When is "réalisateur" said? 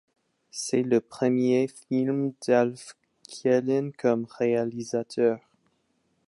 4.39-5.37